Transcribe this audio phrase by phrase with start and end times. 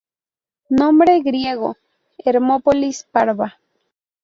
[0.71, 1.77] Nombre griego:
[2.25, 3.59] Hermópolis Parva.